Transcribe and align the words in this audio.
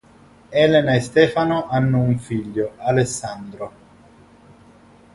Elena 0.49 0.95
e 0.95 0.99
Stefano 0.99 1.67
hanno 1.69 1.99
un 1.99 2.17
figlio: 2.17 2.73
Alessandro. 2.77 3.73